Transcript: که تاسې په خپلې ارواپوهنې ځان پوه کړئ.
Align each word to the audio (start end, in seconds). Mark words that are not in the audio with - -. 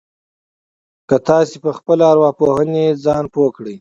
که 1.09 1.15
تاسې 1.27 1.55
په 1.63 1.71
خپلې 1.77 2.03
ارواپوهنې 2.11 2.85
ځان 3.03 3.23
پوه 3.33 3.49
کړئ. 3.55 3.69